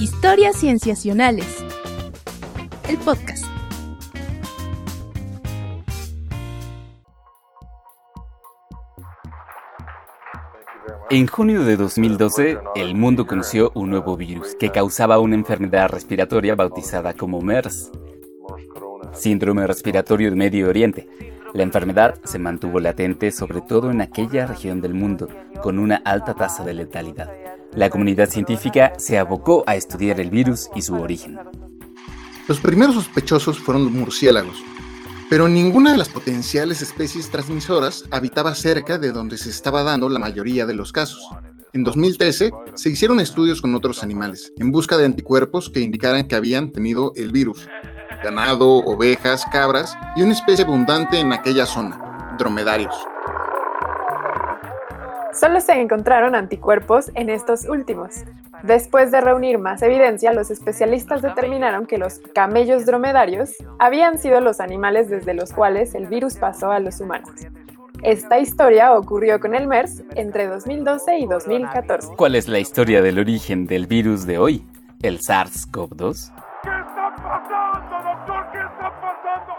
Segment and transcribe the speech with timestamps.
[0.00, 1.64] Historias Cienciacionales.
[2.88, 3.44] El podcast.
[11.10, 16.56] En junio de 2012, el mundo conoció un nuevo virus que causaba una enfermedad respiratoria
[16.56, 17.92] bautizada como MERS,
[19.12, 21.08] síndrome respiratorio de Medio Oriente.
[21.54, 25.28] La enfermedad se mantuvo latente sobre todo en aquella región del mundo,
[25.62, 27.30] con una alta tasa de letalidad.
[27.76, 31.38] La comunidad científica se abocó a estudiar el virus y su origen.
[32.46, 34.62] Los primeros sospechosos fueron murciélagos,
[35.28, 40.20] pero ninguna de las potenciales especies transmisoras habitaba cerca de donde se estaba dando la
[40.20, 41.28] mayoría de los casos.
[41.72, 46.36] En 2013 se hicieron estudios con otros animales en busca de anticuerpos que indicaran que
[46.36, 47.66] habían tenido el virus.
[48.22, 52.94] Ganado, ovejas, cabras y una especie abundante en aquella zona, dromedarios.
[55.34, 58.22] Solo se encontraron anticuerpos en estos últimos.
[58.62, 64.60] Después de reunir más evidencia, los especialistas determinaron que los camellos dromedarios habían sido los
[64.60, 67.30] animales desde los cuales el virus pasó a los humanos.
[68.02, 72.14] Esta historia ocurrió con el MERS entre 2012 y 2014.
[72.16, 74.64] ¿Cuál es la historia del origen del virus de hoy?
[75.02, 76.32] ¿El SARS-CoV-2?
[76.62, 78.52] ¿Qué está pasando, doctor?
[78.52, 79.52] ¿Qué está pasando?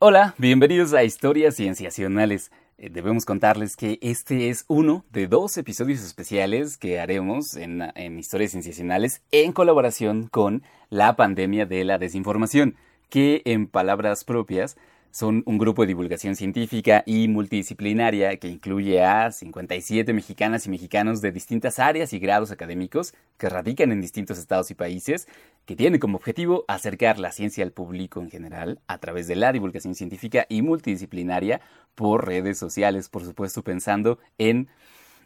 [0.00, 2.50] Hola, bienvenidos a Historias Cienciacionales.
[2.78, 7.82] Eh, Debemos contarles que este es uno de dos episodios especiales que haremos en,
[8.18, 12.76] Historias Cienciacionales en colaboración con la pandemia de la desinformación,
[13.08, 14.76] que en palabras propias
[15.12, 21.20] son un grupo de divulgación científica y multidisciplinaria que incluye a 57 mexicanas y mexicanos
[21.20, 25.28] de distintas áreas y grados académicos que radican en distintos estados y países,
[25.66, 29.52] que tiene como objetivo acercar la ciencia al público en general a través de la
[29.52, 31.60] divulgación científica y multidisciplinaria
[31.94, 34.68] por redes sociales, por supuesto pensando en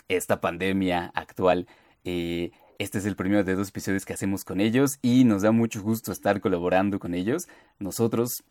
[0.08, 1.68] esta pandemia actual.
[2.04, 5.52] Eh, este es el primero de dos episodios que hacemos con ellos y nos da
[5.52, 7.48] mucho gusto estar colaborando con ellos.
[7.78, 8.44] Nosotros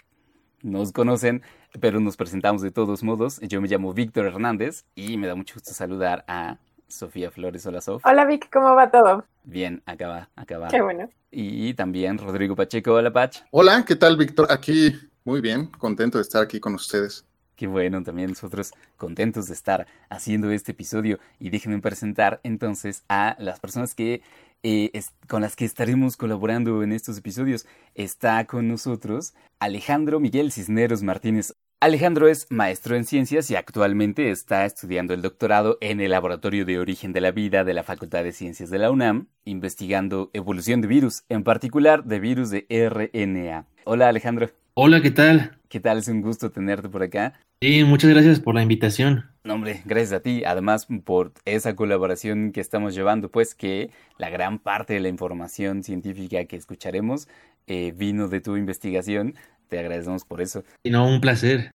[0.61, 1.41] nos conocen,
[1.79, 3.39] pero nos presentamos de todos modos.
[3.41, 6.57] Yo me llamo Víctor Hernández y me da mucho gusto saludar a
[6.87, 7.65] Sofía Flores.
[7.65, 8.05] Hola, Sof.
[8.05, 9.25] Hola Vic, ¿cómo va todo?
[9.43, 10.67] Bien, acaba, acaba.
[10.69, 11.09] Qué bueno.
[11.31, 12.93] Y también Rodrigo Pacheco.
[12.93, 13.43] Hola, Pach.
[13.51, 14.47] Hola, ¿qué tal, Víctor?
[14.49, 17.25] Aquí, muy bien, contento de estar aquí con ustedes.
[17.55, 21.19] Qué bueno, también nosotros contentos de estar haciendo este episodio.
[21.39, 24.21] Y déjenme presentar entonces a las personas que
[24.67, 27.67] eh, es- con las que estaremos colaborando en estos episodios.
[27.93, 31.53] Está con nosotros Alejandro Miguel Cisneros Martínez.
[31.79, 36.79] Alejandro es maestro en ciencias y actualmente está estudiando el doctorado en el Laboratorio de
[36.79, 40.87] Origen de la Vida de la Facultad de Ciencias de la UNAM, investigando evolución de
[40.87, 43.67] virus, en particular de virus de RNA.
[43.83, 45.57] Hola Alejandro, Hola, ¿qué tal?
[45.69, 45.99] ¿qué tal?
[45.99, 47.33] Es un gusto tenerte por acá.
[47.65, 49.25] Sí, muchas gracias por la invitación.
[49.43, 50.43] No, hombre, gracias a ti.
[50.45, 53.89] Además, por esa colaboración que estamos llevando, pues que
[54.19, 57.27] la gran parte de la información científica que escucharemos
[57.65, 59.33] eh, vino de tu investigación.
[59.67, 60.63] Te agradecemos por eso.
[60.83, 61.71] Y no, un placer.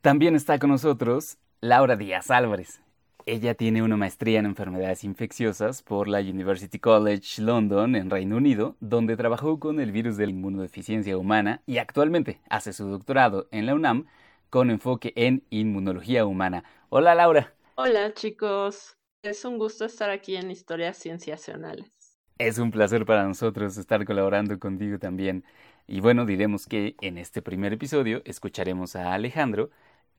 [0.00, 2.80] También está con nosotros Laura Díaz Álvarez.
[3.24, 8.74] Ella tiene una maestría en enfermedades infecciosas por la University College London en Reino Unido,
[8.80, 13.66] donde trabajó con el virus de la inmunodeficiencia humana y actualmente hace su doctorado en
[13.66, 14.06] la UNAM
[14.50, 16.64] con enfoque en inmunología humana.
[16.88, 17.54] Hola Laura.
[17.74, 21.90] Hola chicos, es un gusto estar aquí en Historias Cienciacionales.
[22.38, 25.44] Es un placer para nosotros estar colaborando contigo también.
[25.86, 29.70] Y bueno, diremos que en este primer episodio escucharemos a Alejandro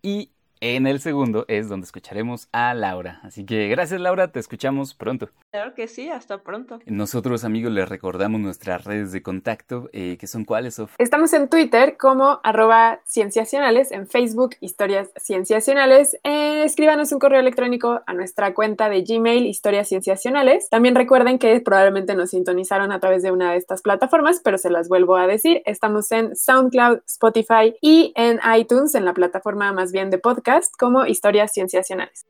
[0.01, 3.19] y en el segundo es donde escucharemos a Laura.
[3.23, 5.29] Así que gracias Laura, te escuchamos pronto.
[5.51, 6.79] Claro que sí, hasta pronto.
[6.85, 10.93] Nosotros amigos les recordamos nuestras redes de contacto, eh, que son cuáles, Sof?
[10.99, 16.17] Estamos en Twitter como arroba cienciacionales, en Facebook historias cienciacionales.
[16.23, 20.69] Eh, escríbanos un correo electrónico a nuestra cuenta de Gmail historias cienciacionales.
[20.69, 24.69] También recuerden que probablemente nos sintonizaron a través de una de estas plataformas, pero se
[24.69, 25.63] las vuelvo a decir.
[25.65, 31.05] Estamos en SoundCloud, Spotify y en iTunes, en la plataforma más bien de podcast, como
[31.05, 32.25] historias cienciacionales.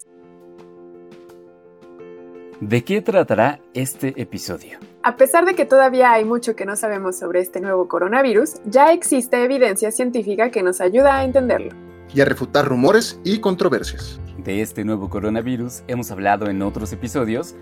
[2.59, 4.79] ¿De qué tratará este episodio?
[5.01, 8.91] A pesar de que todavía hay mucho que no sabemos sobre este nuevo coronavirus, ya
[8.91, 11.71] existe evidencia científica que nos ayuda a entenderlo.
[12.13, 14.19] Y a refutar rumores y controversias.
[14.37, 17.55] De este nuevo coronavirus hemos hablado en otros episodios,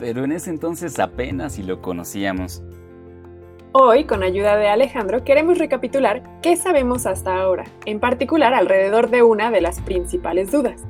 [0.00, 2.64] pero en ese entonces apenas si lo conocíamos.
[3.78, 9.22] Hoy, con ayuda de Alejandro, queremos recapitular qué sabemos hasta ahora, en particular alrededor de
[9.22, 10.80] una de las principales dudas.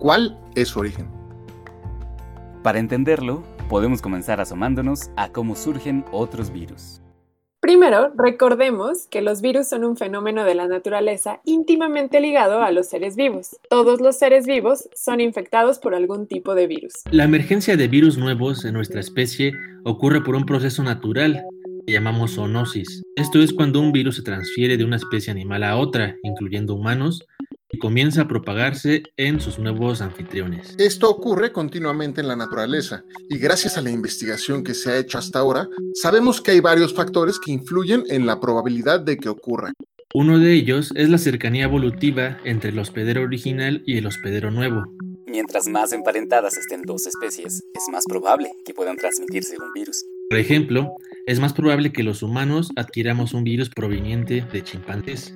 [0.00, 1.06] ¿Cuál es su origen?
[2.64, 7.00] Para entenderlo, podemos comenzar asomándonos a cómo surgen otros virus.
[7.60, 12.88] Primero, recordemos que los virus son un fenómeno de la naturaleza íntimamente ligado a los
[12.88, 13.56] seres vivos.
[13.70, 16.92] Todos los seres vivos son infectados por algún tipo de virus.
[17.12, 19.52] La emergencia de virus nuevos en nuestra especie
[19.84, 21.46] ocurre por un proceso natural
[21.86, 23.02] que llamamos zoonosis.
[23.16, 27.24] Esto es cuando un virus se transfiere de una especie animal a otra, incluyendo humanos,
[27.70, 30.74] y comienza a propagarse en sus nuevos anfitriones.
[30.78, 35.18] Esto ocurre continuamente en la naturaleza y gracias a la investigación que se ha hecho
[35.18, 39.72] hasta ahora, sabemos que hay varios factores que influyen en la probabilidad de que ocurra.
[40.14, 44.84] Uno de ellos es la cercanía evolutiva entre el hospedero original y el hospedero nuevo.
[45.26, 50.04] Mientras más emparentadas estén dos especies, es más probable que puedan transmitirse un virus.
[50.30, 50.94] Por ejemplo,
[51.26, 55.34] es más probable que los humanos adquiramos un virus proveniente de chimpancés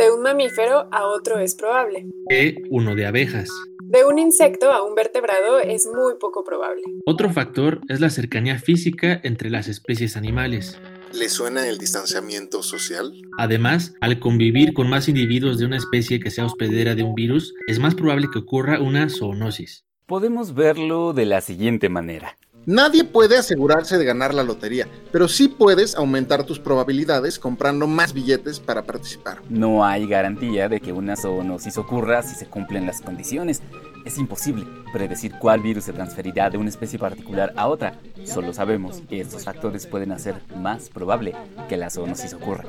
[0.00, 2.06] de un mamífero a otro es probable.
[2.30, 3.50] Que uno de abejas.
[3.84, 6.82] De un insecto a un vertebrado es muy poco probable.
[7.04, 10.78] Otro factor es la cercanía física entre las especies animales.
[11.12, 13.12] ¿Le suena el distanciamiento social?
[13.36, 17.52] Además, al convivir con más individuos de una especie que sea hospedera de un virus,
[17.66, 19.84] es más probable que ocurra una zoonosis.
[20.06, 22.38] Podemos verlo de la siguiente manera.
[22.66, 28.12] Nadie puede asegurarse de ganar la lotería, pero sí puedes aumentar tus probabilidades comprando más
[28.12, 29.40] billetes para participar.
[29.48, 33.62] No hay garantía de que una zoonosis ocurra si se cumplen las condiciones.
[34.04, 37.94] Es imposible predecir cuál virus se transferirá de una especie particular a otra.
[38.24, 41.34] Solo sabemos que estos factores pueden hacer más probable
[41.68, 42.64] que la zoonosis ocurra.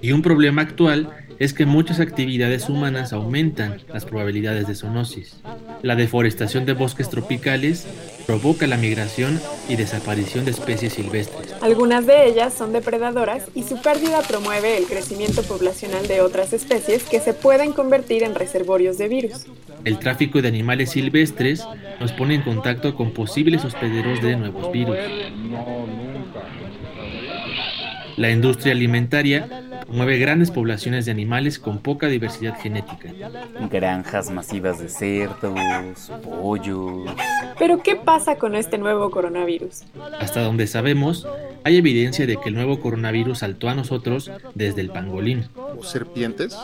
[0.00, 5.40] Y un problema actual es que muchas actividades humanas aumentan las probabilidades de zoonosis.
[5.82, 7.86] La deforestación de bosques tropicales
[8.26, 11.54] provoca la migración y desaparición de especies silvestres.
[11.60, 17.04] Algunas de ellas son depredadoras y su pérdida promueve el crecimiento poblacional de otras especies
[17.04, 19.46] que se pueden convertir en reservorios de virus.
[19.84, 21.66] El tráfico de animales silvestres
[22.00, 24.96] nos pone en contacto con posibles hospederos de nuevos virus.
[28.16, 29.48] La industria alimentaria
[29.88, 33.10] mueve grandes poblaciones de animales con poca diversidad genética.
[33.70, 37.10] Granjas masivas de cerdos, pollos.
[37.58, 39.82] Pero ¿qué pasa con este nuevo coronavirus?
[40.20, 41.26] Hasta donde sabemos,
[41.64, 45.48] hay evidencia de que el nuevo coronavirus saltó a nosotros desde el pangolín.
[45.82, 46.56] ¿Serpientes?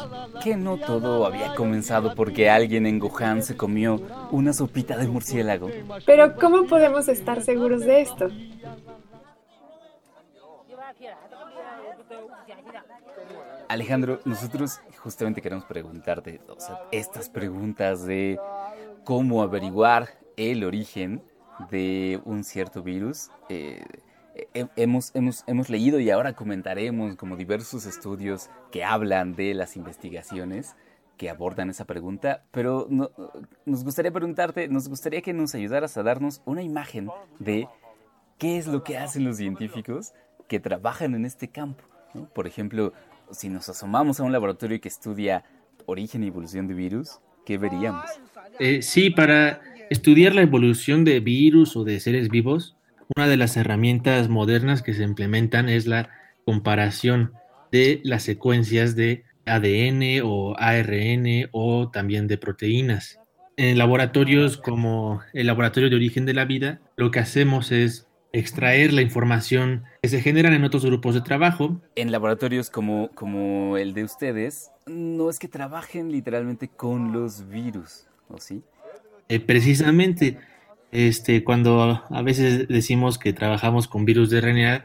[0.44, 5.70] Que no todo había comenzado porque alguien en Wuhan se comió una sopita de murciélago.
[6.05, 8.29] Pero ¿cómo podemos estar seguros de esto?
[13.69, 16.41] Alejandro, nosotros justamente queremos preguntarte,
[16.93, 18.38] estas preguntas de
[19.05, 21.23] cómo averiguar el origen
[21.70, 23.31] de un cierto virus.
[23.49, 23.82] Eh,
[24.76, 30.75] hemos, hemos, hemos leído y ahora comentaremos como diversos estudios que hablan de las investigaciones
[31.20, 32.88] que abordan esa pregunta, pero
[33.66, 37.69] nos gustaría preguntarte, nos gustaría que nos ayudaras a darnos una imagen de
[38.38, 40.14] qué es lo que hacen los científicos
[40.48, 41.84] que trabajan en este campo.
[42.34, 42.94] Por ejemplo,
[43.32, 45.44] si nos asomamos a un laboratorio que estudia
[45.84, 48.06] origen y evolución de virus, ¿qué veríamos?
[48.58, 49.60] Eh, sí, para
[49.90, 52.78] estudiar la evolución de virus o de seres vivos,
[53.16, 56.10] una de las herramientas modernas que se implementan es la
[56.44, 57.32] comparación
[57.72, 63.18] de las secuencias de ADN o ARN o también de proteínas.
[63.56, 68.92] En laboratorios como el Laboratorio de Origen de la Vida, lo que hacemos es extraer
[68.92, 71.80] la información que se generan en otros grupos de trabajo.
[71.96, 78.06] En laboratorios como, como el de ustedes, no es que trabajen literalmente con los virus,
[78.28, 78.62] ¿o sí?
[79.28, 80.38] Eh, precisamente,
[80.92, 84.84] este, cuando a veces decimos que trabajamos con virus de RNA,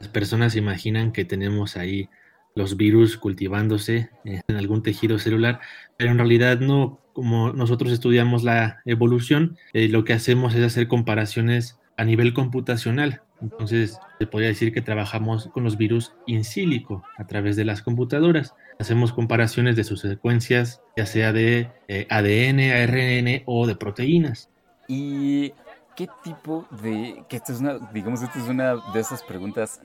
[0.00, 2.08] las personas imaginan que tenemos ahí
[2.54, 5.60] los virus cultivándose en algún tejido celular,
[5.96, 10.88] pero en realidad no, como nosotros estudiamos la evolución, eh, lo que hacemos es hacer
[10.88, 13.22] comparaciones a nivel computacional.
[13.42, 17.82] Entonces, se podría decir que trabajamos con los virus in silico a través de las
[17.82, 18.54] computadoras.
[18.78, 24.50] Hacemos comparaciones de sus secuencias, ya sea de eh, ADN, ARN o de proteínas.
[24.88, 25.52] ¿Y
[25.94, 27.24] qué tipo de.?
[27.28, 29.80] Que esto es una, digamos, esto es una de esas preguntas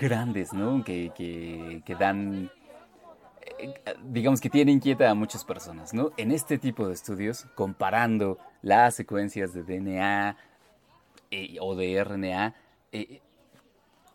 [0.00, 0.84] grandes, ¿no?
[0.84, 2.50] Que, que, que dan.
[3.58, 6.12] Eh, digamos que tiene inquieta a muchas personas, ¿no?
[6.16, 10.36] En este tipo de estudios, comparando las secuencias de DNA,
[11.36, 12.54] eh, o de RNA,
[12.92, 13.20] eh,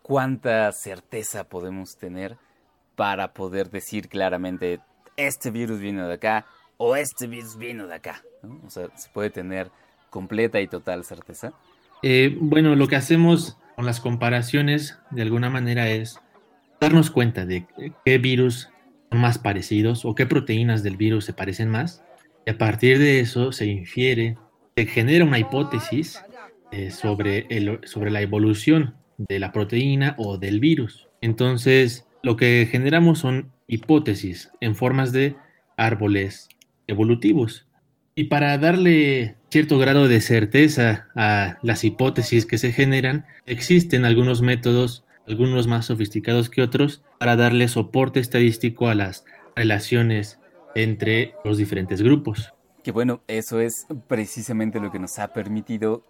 [0.00, 2.38] ¿cuánta certeza podemos tener
[2.96, 4.80] para poder decir claramente
[5.18, 6.46] este virus vino de acá
[6.78, 8.22] o este virus vino de acá?
[8.64, 9.70] O sea, ¿se puede tener
[10.10, 11.52] completa y total certeza?
[12.02, 16.20] Eh, bueno, lo que hacemos con las comparaciones de alguna manera es
[16.80, 17.66] darnos cuenta de
[18.04, 18.70] qué virus
[19.10, 22.02] son más parecidos o qué proteínas del virus se parecen más.
[22.46, 24.36] Y a partir de eso se infiere,
[24.76, 26.22] se genera una hipótesis
[26.72, 31.08] eh, sobre, el, sobre la evolución de la proteína o del virus.
[31.20, 35.36] Entonces, lo que generamos son hipótesis en formas de
[35.76, 36.48] árboles
[36.86, 37.66] evolutivos.
[38.14, 44.42] Y para darle cierto grado de certeza a las hipótesis que se generan, existen algunos
[44.42, 49.24] métodos, algunos más sofisticados que otros, para darle soporte estadístico a las
[49.56, 50.38] relaciones
[50.74, 52.54] entre los diferentes grupos.
[52.84, 56.04] Que bueno, eso es precisamente lo que nos ha permitido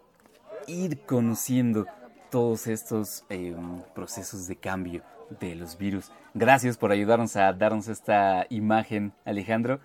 [0.66, 1.86] ir conociendo
[2.30, 3.56] todos estos eh,
[3.94, 5.02] procesos de cambio
[5.40, 6.12] de los virus.
[6.34, 9.80] Gracias por ayudarnos a darnos esta imagen, Alejandro.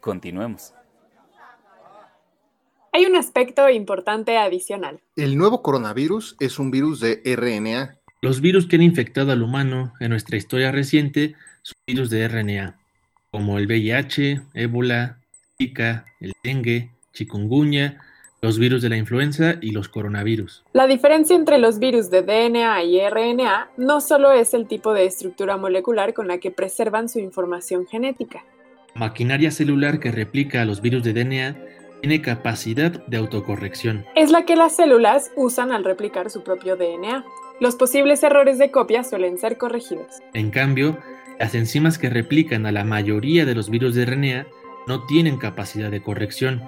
[0.00, 0.74] Continuemos.
[2.94, 5.00] Hay un aspecto importante adicional.
[5.16, 7.96] El nuevo coronavirus es un virus de RNA.
[8.20, 12.76] Los virus que han infectado al humano en nuestra historia reciente son virus de RNA,
[13.30, 15.16] como el VIH, ébola,
[15.56, 17.98] Zika, el dengue, chikungunya,
[18.42, 20.62] los virus de la influenza y los coronavirus.
[20.74, 25.06] La diferencia entre los virus de DNA y RNA no solo es el tipo de
[25.06, 28.44] estructura molecular con la que preservan su información genética.
[28.94, 31.56] La maquinaria celular que replica a los virus de DNA
[32.02, 34.04] tiene capacidad de autocorrección.
[34.14, 37.24] Es la que las células usan al replicar su propio DNA.
[37.60, 40.20] Los posibles errores de copia suelen ser corregidos.
[40.34, 40.98] En cambio,
[41.38, 44.46] las enzimas que replican a la mayoría de los virus de RNA
[44.86, 46.62] no tienen capacidad de corrección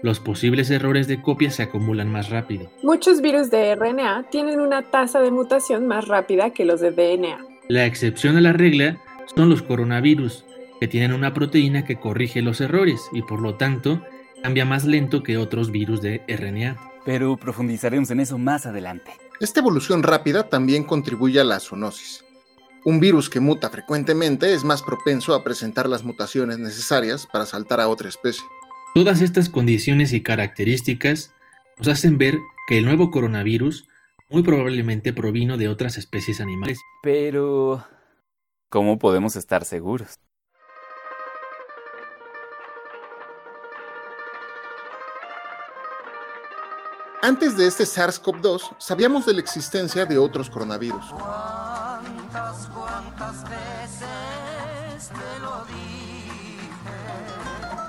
[0.00, 2.70] los posibles errores de copia se acumulan más rápido.
[2.82, 7.44] Muchos virus de RNA tienen una tasa de mutación más rápida que los de DNA.
[7.66, 8.98] La excepción a la regla
[9.34, 10.44] son los coronavirus,
[10.80, 14.00] que tienen una proteína que corrige los errores y por lo tanto
[14.48, 16.78] cambia más lento que otros virus de RNA.
[17.04, 19.10] Pero profundizaremos en eso más adelante.
[19.40, 22.24] Esta evolución rápida también contribuye a la zoonosis.
[22.86, 27.78] Un virus que muta frecuentemente es más propenso a presentar las mutaciones necesarias para saltar
[27.78, 28.42] a otra especie.
[28.94, 31.30] Todas estas condiciones y características
[31.76, 32.38] nos hacen ver
[32.68, 33.86] que el nuevo coronavirus
[34.30, 36.78] muy probablemente provino de otras especies animales.
[37.02, 37.84] Pero,
[38.70, 40.18] ¿cómo podemos estar seguros?
[47.20, 51.04] Antes de este SARS-CoV-2, sabíamos de la existencia de otros coronavirus.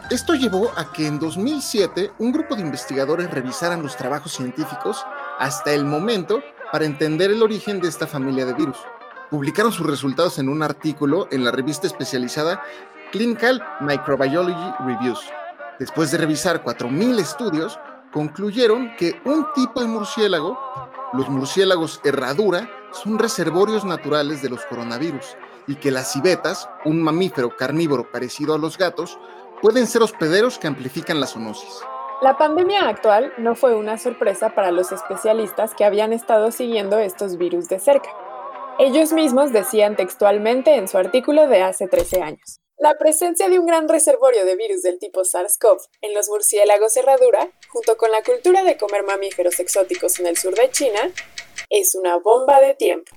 [0.10, 5.06] Esto llevó a que en 2007 un grupo de investigadores revisaran los trabajos científicos
[5.38, 8.78] hasta el momento para entender el origen de esta familia de virus.
[9.30, 12.64] Publicaron sus resultados en un artículo en la revista especializada
[13.12, 15.22] Clinical Microbiology Reviews.
[15.78, 17.80] Después de revisar 4.000 estudios,
[18.12, 20.58] concluyeron que un tipo de murciélago,
[21.14, 25.38] los murciélagos herradura, son reservorios naturales de los coronavirus
[25.68, 29.20] y que las civetas, un mamífero carnívoro parecido a los gatos,
[29.62, 31.82] pueden ser hospederos que amplifican la zoonosis.
[32.22, 37.38] La pandemia actual no fue una sorpresa para los especialistas que habían estado siguiendo estos
[37.38, 38.10] virus de cerca.
[38.78, 42.62] Ellos mismos decían textualmente en su artículo de hace 13 años.
[42.82, 47.52] La presencia de un gran reservorio de virus del tipo SARS-CoV en los murciélagos herradura,
[47.68, 51.12] junto con la cultura de comer mamíferos exóticos en el sur de China,
[51.70, 53.12] es una bomba de tiempo.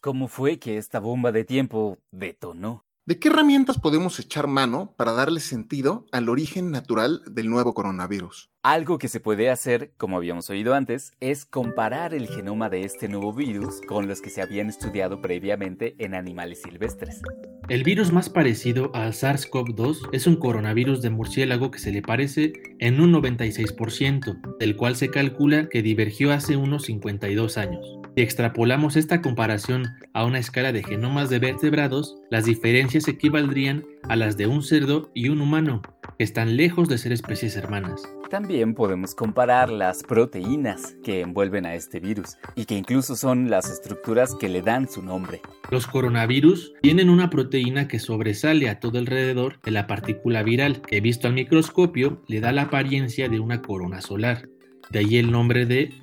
[0.00, 2.87] ¿Cómo fue que esta bomba de tiempo detonó?
[3.08, 8.50] ¿De qué herramientas podemos echar mano para darle sentido al origen natural del nuevo coronavirus?
[8.62, 13.08] Algo que se puede hacer, como habíamos oído antes, es comparar el genoma de este
[13.08, 17.22] nuevo virus con los que se habían estudiado previamente en animales silvestres.
[17.70, 22.52] El virus más parecido al SARS-CoV-2 es un coronavirus de murciélago que se le parece
[22.78, 27.98] en un 96%, del cual se calcula que divergió hace unos 52 años.
[28.18, 34.16] Si extrapolamos esta comparación a una escala de genomas de vertebrados, las diferencias equivaldrían a
[34.16, 35.82] las de un cerdo y un humano,
[36.18, 38.02] que están lejos de ser especies hermanas.
[38.28, 43.70] También podemos comparar las proteínas que envuelven a este virus y que incluso son las
[43.70, 45.40] estructuras que le dan su nombre.
[45.70, 51.00] Los coronavirus tienen una proteína que sobresale a todo alrededor de la partícula viral, que
[51.00, 54.48] visto al microscopio le da la apariencia de una corona solar.
[54.90, 55.94] De ahí el nombre de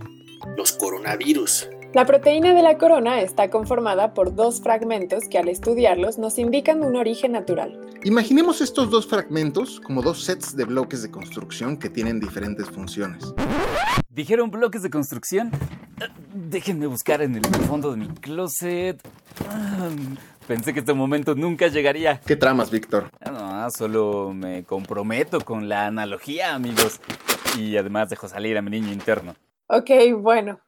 [0.55, 1.67] los coronavirus.
[1.95, 6.83] La proteína de la corona está conformada por dos fragmentos que al estudiarlos nos indican
[6.83, 7.79] un origen natural.
[8.03, 13.33] Imaginemos estos dos fragmentos como dos sets de bloques de construcción que tienen diferentes funciones.
[14.09, 15.53] ¿Dijeron bloques de construcción?
[16.01, 19.01] Eh, déjenme buscar en el fondo de mi closet.
[19.47, 19.87] Ah,
[20.49, 22.19] pensé que este momento nunca llegaría.
[22.19, 23.09] ¿Qué tramas, Víctor?
[23.25, 26.99] No, solo me comprometo con la analogía, amigos.
[27.57, 29.33] Y además dejo salir a mi niño interno.
[29.67, 30.59] Ok, bueno.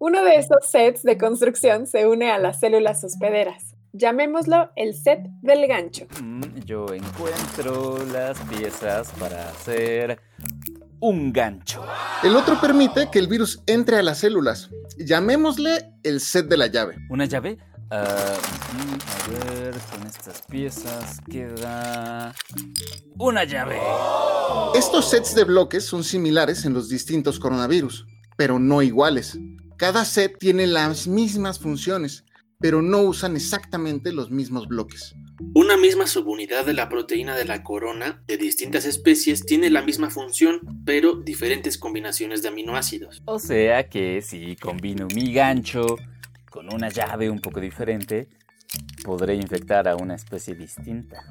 [0.00, 3.74] Uno de esos sets de construcción se une a las células hospederas.
[3.92, 6.06] Llamémoslo el set del gancho.
[6.22, 10.20] Mm, yo encuentro las piezas para hacer
[11.00, 11.84] un gancho.
[12.22, 14.70] El otro permite que el virus entre a las células.
[14.98, 16.96] Llamémosle el set de la llave.
[17.10, 17.58] ¿Una llave?
[17.90, 18.36] Ah,
[18.74, 22.32] mm, a ver, con estas piezas queda...
[23.18, 23.80] ¡Una llave!
[24.76, 29.36] Estos sets de bloques son similares en los distintos coronavirus, pero no iguales.
[29.78, 32.24] Cada set tiene las mismas funciones,
[32.58, 35.14] pero no usan exactamente los mismos bloques.
[35.54, 40.10] Una misma subunidad de la proteína de la corona de distintas especies tiene la misma
[40.10, 43.22] función, pero diferentes combinaciones de aminoácidos.
[43.24, 45.96] O sea que si combino mi gancho
[46.50, 48.28] con una llave un poco diferente,
[49.04, 51.22] podré infectar a una especie distinta.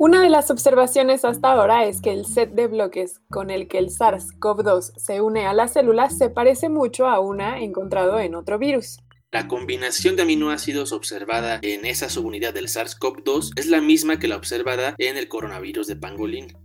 [0.00, 3.78] Una de las observaciones hasta ahora es que el set de bloques con el que
[3.78, 8.60] el SARS-CoV-2 se une a las células se parece mucho a una encontrado en otro
[8.60, 9.00] virus.
[9.32, 14.36] La combinación de aminoácidos observada en esa subunidad del SARS-CoV-2 es la misma que la
[14.36, 16.56] observada en el coronavirus de pangolín.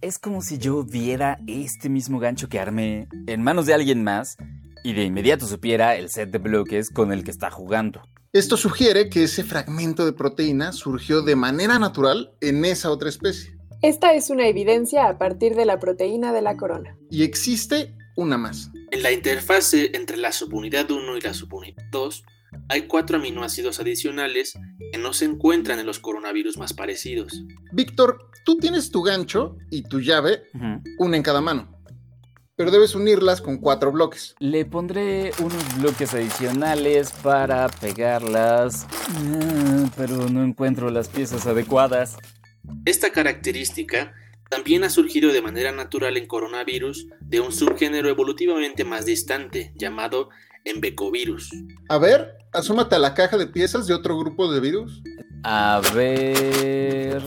[0.00, 4.36] Es como si yo viera este mismo gancho que armé en manos de alguien más
[4.82, 8.02] y de inmediato supiera el set de bloques con el que está jugando.
[8.32, 13.58] Esto sugiere que ese fragmento de proteína surgió de manera natural en esa otra especie.
[13.82, 16.96] Esta es una evidencia a partir de la proteína de la corona.
[17.10, 18.70] Y existe una más.
[18.92, 22.22] En la interfase entre la subunidad 1 y la subunidad 2
[22.68, 24.54] hay cuatro aminoácidos adicionales
[24.92, 27.44] que no se encuentran en los coronavirus más parecidos.
[27.72, 30.82] Víctor, tú tienes tu gancho y tu llave, Ujú.
[30.98, 31.79] una en cada mano.
[32.60, 34.34] Pero debes unirlas con cuatro bloques.
[34.38, 42.18] Le pondré unos bloques adicionales para pegarlas, Ah, pero no encuentro las piezas adecuadas.
[42.84, 44.12] Esta característica
[44.50, 50.28] también ha surgido de manera natural en coronavirus de un subgénero evolutivamente más distante llamado
[50.66, 51.50] embecovirus.
[51.88, 55.02] A ver, asómate a la caja de piezas de otro grupo de virus.
[55.44, 57.22] A ver...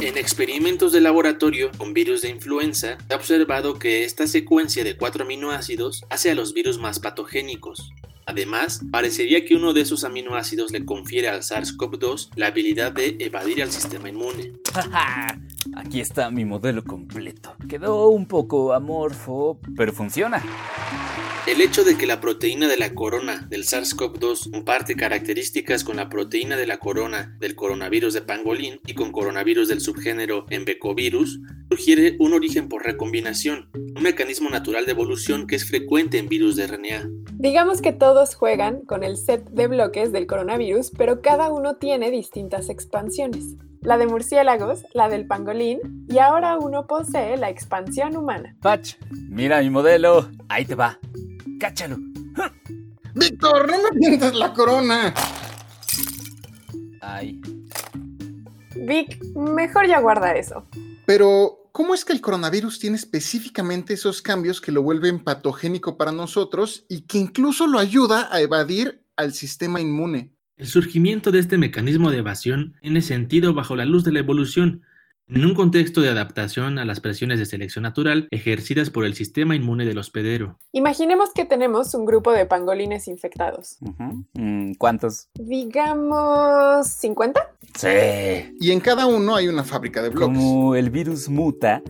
[0.00, 4.96] En experimentos de laboratorio con virus de influenza, se ha observado que esta secuencia de
[4.96, 7.92] cuatro aminoácidos hace a los virus más patogénicos.
[8.26, 13.62] Además, parecería que uno de esos aminoácidos le confiere al SARS-CoV-2 la habilidad de evadir
[13.62, 14.52] al sistema inmune.
[15.76, 17.54] Aquí está mi modelo completo.
[17.68, 20.42] Quedó un poco amorfo, pero funciona.
[21.46, 26.08] El hecho de que la proteína de la corona del SARS-CoV-2 comparte características con la
[26.08, 32.16] proteína de la corona del coronavirus de pangolín y con coronavirus del subgénero embecovirus sugiere
[32.18, 36.66] un origen por recombinación, un mecanismo natural de evolución que es frecuente en virus de
[36.66, 37.10] RNA.
[37.34, 42.10] Digamos que todos juegan con el set de bloques del coronavirus, pero cada uno tiene
[42.10, 43.44] distintas expansiones.
[43.82, 48.56] La de murciélagos, la del pangolín, y ahora uno posee la expansión humana.
[48.62, 48.94] Patch,
[49.28, 50.30] mira mi modelo.
[50.48, 50.98] Ahí te va.
[51.64, 51.96] Cáchalo.
[53.14, 55.14] Víctor, no me mientas la corona.
[57.00, 57.40] Ay.
[58.76, 60.66] Vic, mejor ya guarda eso.
[61.06, 66.12] Pero, ¿cómo es que el coronavirus tiene específicamente esos cambios que lo vuelven patogénico para
[66.12, 70.34] nosotros y que incluso lo ayuda a evadir al sistema inmune?
[70.58, 74.82] El surgimiento de este mecanismo de evasión tiene sentido bajo la luz de la evolución,
[75.28, 79.56] en un contexto de adaptación a las presiones de selección natural ejercidas por el sistema
[79.56, 80.58] inmune del hospedero.
[80.72, 83.78] Imaginemos que tenemos un grupo de pangolines infectados.
[84.34, 85.28] Mm, ¿Cuántos?
[85.34, 87.40] Digamos 50.
[87.74, 87.88] Sí.
[88.60, 90.26] Y en cada uno hay una fábrica de bloques.
[90.26, 91.82] Como el virus muta,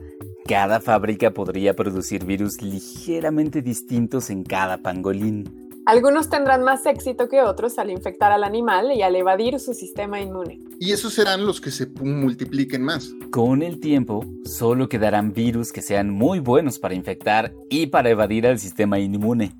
[0.47, 5.64] cada fábrica podría producir virus ligeramente distintos en cada pangolín.
[5.87, 10.19] Algunos tendrán más éxito que otros al infectar al animal y al evadir su sistema
[10.19, 10.59] inmune.
[10.81, 13.11] Y esos serán los que se multipliquen más.
[13.31, 18.47] Con el tiempo, solo quedarán virus que sean muy buenos para infectar y para evadir
[18.47, 19.53] al sistema inmune.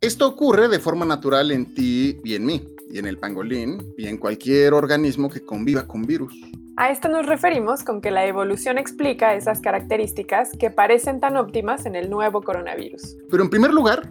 [0.00, 4.06] Esto ocurre de forma natural en ti y en mí, y en el pangolín, y
[4.06, 6.34] en cualquier organismo que conviva con virus.
[6.76, 11.84] A esto nos referimos con que la evolución explica esas características que parecen tan óptimas
[11.84, 13.16] en el nuevo coronavirus.
[13.28, 14.08] Pero en primer lugar,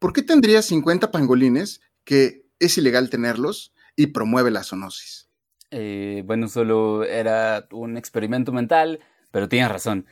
[0.00, 5.28] ¿por qué tendrías 50 pangolines que es ilegal tenerlos y promueve la zoonosis?
[5.70, 8.98] Eh, bueno, solo era un experimento mental,
[9.30, 10.06] pero tienes razón.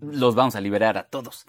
[0.00, 1.44] Los vamos a liberar a todos.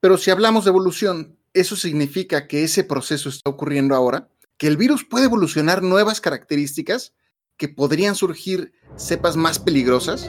[0.00, 4.28] Pero si hablamos de evolución, ¿eso significa que ese proceso está ocurriendo ahora?
[4.58, 7.14] ¿Que el virus puede evolucionar nuevas características
[7.56, 10.28] que podrían surgir cepas más peligrosas?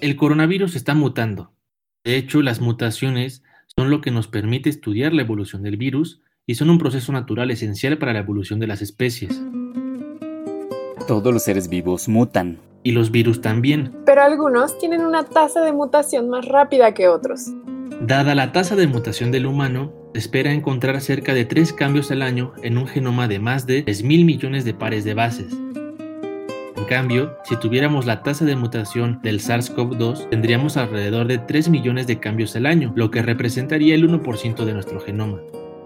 [0.00, 1.50] El coronavirus está mutando.
[2.04, 6.54] De hecho, las mutaciones son lo que nos permite estudiar la evolución del virus y
[6.54, 9.42] son un proceso natural esencial para la evolución de las especies.
[11.08, 12.60] Todos los seres vivos mutan.
[12.84, 13.92] Y los virus también.
[14.06, 17.48] Pero algunos tienen una tasa de mutación más rápida que otros.
[18.00, 22.22] Dada la tasa de mutación del humano, se espera encontrar cerca de 3 cambios al
[22.22, 25.52] año en un genoma de más de 3.000 millones de pares de bases.
[26.88, 32.18] Cambio, si tuviéramos la tasa de mutación del SARS-CoV-2, tendríamos alrededor de 3 millones de
[32.18, 35.38] cambios al año, lo que representaría el 1% de nuestro genoma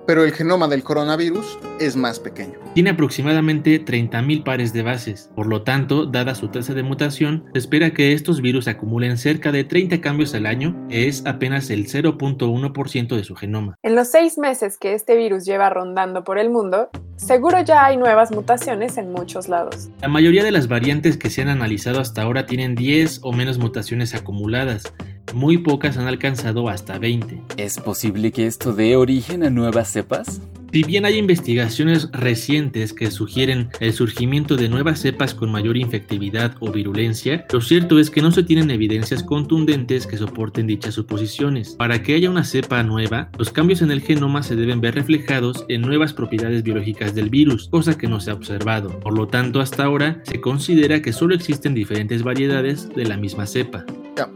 [0.06, 2.58] pero el genoma del coronavirus es más pequeño.
[2.74, 7.58] Tiene aproximadamente 30.000 pares de bases, por lo tanto, dada su tasa de mutación, se
[7.58, 11.86] espera que estos virus acumulen cerca de 30 cambios al año, que es apenas el
[11.86, 13.76] 0.1% de su genoma.
[13.82, 17.96] En los seis meses que este virus lleva rondando por el mundo, seguro ya hay
[17.96, 19.90] nuevas mutaciones en muchos lados.
[20.00, 23.58] La mayoría de las variantes que se han analizado hasta ahora tienen 10 o menos
[23.58, 24.92] mutaciones acumuladas,
[25.34, 27.42] muy pocas han alcanzado hasta 20.
[27.56, 30.40] ¿Es posible que esto dé origen a nuevas cepas?
[30.72, 36.54] Si bien hay investigaciones recientes que sugieren el surgimiento de nuevas cepas con mayor infectividad
[36.60, 41.74] o virulencia, lo cierto es que no se tienen evidencias contundentes que soporten dichas suposiciones.
[41.76, 45.66] Para que haya una cepa nueva, los cambios en el genoma se deben ver reflejados
[45.68, 48.98] en nuevas propiedades biológicas del virus, cosa que no se ha observado.
[49.00, 53.46] Por lo tanto, hasta ahora se considera que solo existen diferentes variedades de la misma
[53.46, 53.84] cepa.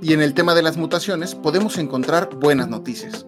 [0.03, 3.27] Y en el tema de las mutaciones podemos encontrar buenas noticias.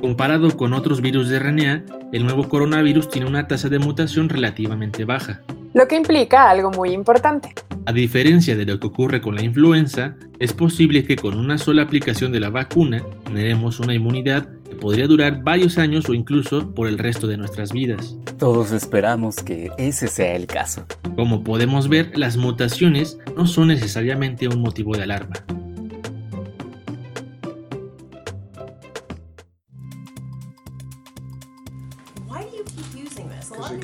[0.00, 5.04] Comparado con otros virus de RNA, el nuevo coronavirus tiene una tasa de mutación relativamente
[5.04, 5.42] baja.
[5.74, 7.54] Lo que implica algo muy importante.
[7.86, 11.82] A diferencia de lo que ocurre con la influenza, es posible que con una sola
[11.82, 16.88] aplicación de la vacuna generemos una inmunidad que podría durar varios años o incluso por
[16.88, 18.16] el resto de nuestras vidas.
[18.38, 20.86] Todos esperamos que ese sea el caso.
[21.14, 25.36] Como podemos ver, las mutaciones no son necesariamente un motivo de alarma.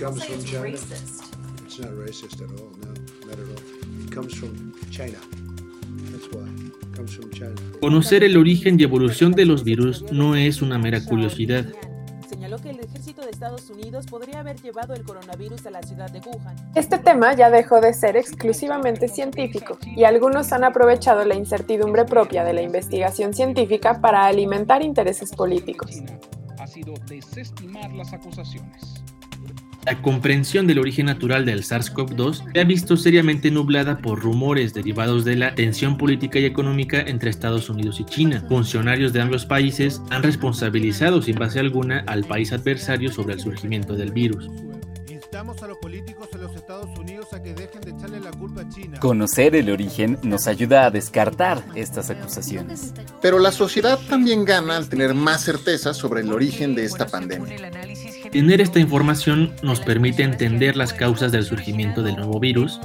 [0.06, 0.68] Comes from China.
[1.64, 2.70] It's not racist at all.
[2.80, 2.92] No,
[3.26, 4.04] not at all.
[4.04, 5.18] It comes from China.
[6.12, 6.46] That's why.
[6.46, 7.54] It comes from China.
[7.80, 11.66] Conocer el origen y evolución de los virus no es una mera curiosidad.
[12.28, 16.08] Señaló que el ejército de Estados Unidos podría haber llevado el coronavirus a la ciudad
[16.10, 16.54] de Wuhan.
[16.76, 22.44] Este tema ya dejó de ser exclusivamente científico y algunos han aprovechado la incertidumbre propia
[22.44, 25.90] de la investigación científica para alimentar intereses políticos.
[26.58, 29.02] Ha sido desestimar las acusaciones.
[29.86, 35.24] La comprensión del origen natural del SARS-CoV-2 se ha visto seriamente nublada por rumores derivados
[35.24, 38.44] de la tensión política y económica entre Estados Unidos y China.
[38.48, 43.94] Funcionarios de ambos países han responsabilizado sin base alguna al país adversario sobre el surgimiento
[43.94, 44.50] del virus.
[45.08, 48.68] Instamos a los políticos los Estados Unidos a que dejen de echarle la culpa a
[48.68, 48.98] China.
[49.00, 52.92] Conocer el origen nos ayuda a descartar estas acusaciones.
[53.22, 57.56] Pero la sociedad también gana al tener más certeza sobre el origen de esta pandemia.
[58.36, 62.78] Tener esta información nos permite entender las causas del surgimiento del nuevo virus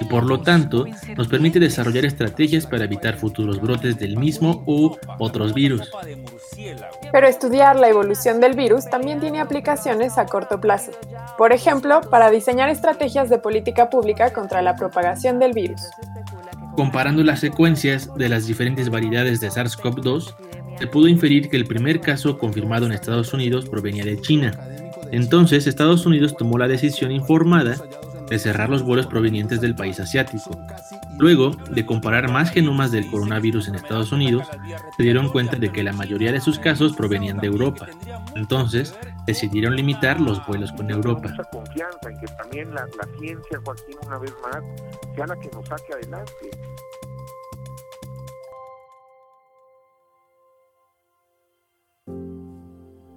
[0.00, 0.84] y por lo tanto
[1.16, 5.92] nos permite desarrollar estrategias para evitar futuros brotes del mismo u otros virus.
[7.12, 10.90] Pero estudiar la evolución del virus también tiene aplicaciones a corto plazo.
[11.38, 15.82] Por ejemplo, para diseñar estrategias de política pública contra la propagación del virus.
[16.74, 20.34] Comparando las secuencias de las diferentes variedades de SARS-CoV-2,
[20.80, 24.52] se pudo inferir que el primer caso confirmado en Estados Unidos provenía de China,
[25.12, 27.76] entonces Estados Unidos tomó la decisión informada
[28.28, 30.50] de cerrar los vuelos provenientes del país asiático.
[31.18, 34.46] Luego de comparar más genomas del coronavirus en Estados Unidos,
[34.96, 37.86] se dieron cuenta de que la mayoría de sus casos provenían de Europa.
[38.34, 38.94] Entonces,
[39.26, 41.34] decidieron limitar los vuelos con Europa.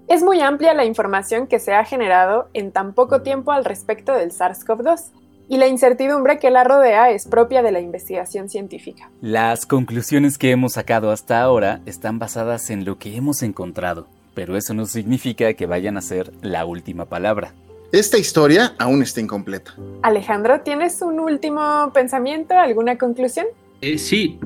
[0.10, 4.12] Es muy amplia la información que se ha generado en tan poco tiempo al respecto
[4.12, 5.12] del SARS-CoV-2
[5.48, 9.12] y la incertidumbre que la rodea es propia de la investigación científica.
[9.22, 14.58] Las conclusiones que hemos sacado hasta ahora están basadas en lo que hemos encontrado, pero
[14.58, 17.54] eso no significa que vayan a ser la última palabra.
[17.92, 19.76] Esta historia aún está incompleta.
[20.02, 23.46] Alejandro, ¿tienes un último pensamiento, alguna conclusión?
[23.82, 24.40] Eh, sí,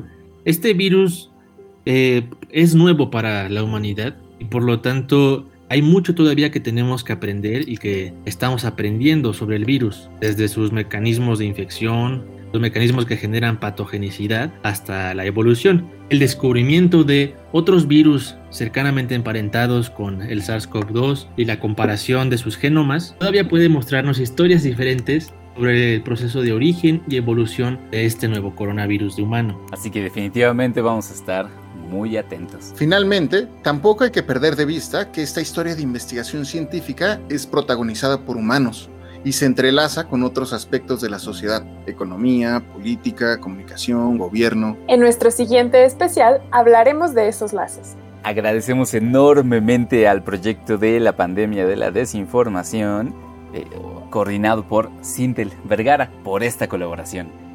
[0.44, 1.32] este virus
[1.86, 7.04] eh, es nuevo para la humanidad y por lo tanto hay mucho todavía que tenemos
[7.04, 12.62] que aprender y que estamos aprendiendo sobre el virus, desde sus mecanismos de infección, los
[12.62, 15.90] mecanismos que generan patogenicidad hasta la evolución.
[16.12, 22.56] El descubrimiento de otros virus cercanamente emparentados con el SARS-CoV-2 y la comparación de sus
[22.56, 28.28] genomas todavía puede mostrarnos historias diferentes sobre el proceso de origen y evolución de este
[28.28, 29.60] nuevo coronavirus de humano.
[29.72, 31.63] Así que definitivamente vamos a estar
[31.94, 32.74] muy atentos.
[32.76, 38.26] Finalmente, tampoco hay que perder de vista que esta historia de investigación científica es protagonizada
[38.26, 38.90] por humanos
[39.24, 44.76] y se entrelaza con otros aspectos de la sociedad, economía, política, comunicación, gobierno.
[44.88, 47.96] En nuestro siguiente especial hablaremos de esos lazos.
[48.24, 53.14] Agradecemos enormemente al proyecto de la pandemia de la desinformación,
[53.54, 53.66] eh,
[54.10, 57.53] coordinado por Sintel Vergara, por esta colaboración.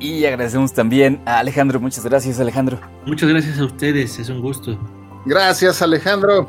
[0.00, 1.78] Y agradecemos también a Alejandro.
[1.78, 2.80] Muchas gracias, Alejandro.
[3.06, 4.78] Muchas gracias a ustedes, es un gusto.
[5.26, 6.48] Gracias, Alejandro.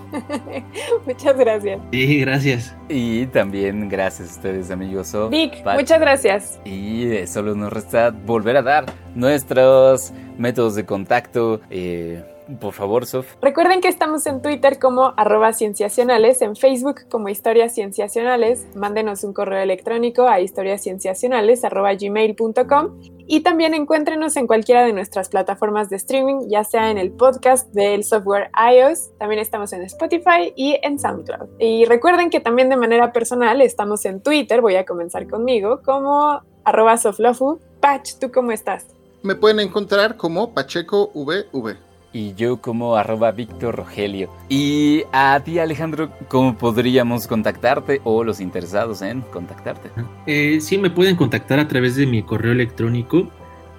[1.06, 1.82] muchas gracias.
[1.92, 2.76] Sí, gracias.
[2.88, 5.14] Y también gracias a ustedes, amigos.
[5.30, 6.60] Vic, muchas gracias.
[6.64, 11.60] Y eh, solo nos resta volver a dar nuestros métodos de contacto.
[11.70, 12.24] Eh,
[12.60, 13.36] por favor, Sof.
[13.42, 18.68] Recuerden que estamos en Twitter como arroba cienciacionales, en Facebook como historias cienciacionales.
[18.76, 25.30] Mándenos un correo electrónico a historiascienciacionales arroba gmail.com y también encuéntrenos en cualquiera de nuestras
[25.30, 30.52] plataformas de streaming, ya sea en el podcast del software iOS, también estamos en Spotify
[30.56, 31.48] y en SoundCloud.
[31.60, 36.42] Y recuerden que también de manera personal estamos en Twitter, voy a comenzar conmigo, como
[36.66, 37.60] arroba soflofu.
[37.80, 38.86] Patch, ¿tú cómo estás?
[39.24, 44.30] Me pueden encontrar como Pacheco VV y yo como arroba Víctor Rogelio.
[44.50, 49.90] Y a ti Alejandro, ¿cómo podríamos contactarte o los interesados en contactarte?
[50.26, 53.28] Eh, sí, me pueden contactar a través de mi correo electrónico,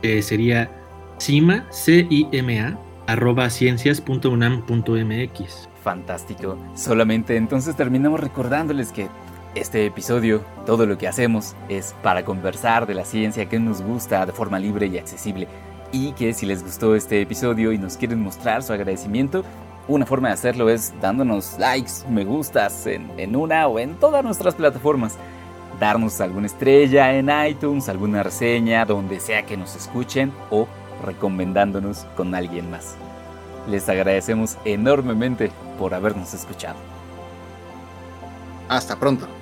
[0.02, 0.70] eh, sería
[1.18, 5.68] cima, c i m a arroba ciencias.unam.mx.
[5.82, 6.56] Fantástico.
[6.76, 9.08] Solamente entonces terminamos recordándoles que
[9.54, 14.24] este episodio, todo lo que hacemos es para conversar de la ciencia que nos gusta
[14.24, 15.46] de forma libre y accesible
[15.92, 19.44] y que si les gustó este episodio y nos quieren mostrar su agradecimiento,
[19.88, 24.24] una forma de hacerlo es dándonos likes, me gustas en, en una o en todas
[24.24, 25.16] nuestras plataformas.
[25.78, 30.66] Darnos alguna estrella en iTunes, alguna reseña, donde sea que nos escuchen o
[31.04, 32.94] recomendándonos con alguien más.
[33.68, 36.76] Les agradecemos enormemente por habernos escuchado.
[38.68, 39.41] Hasta pronto.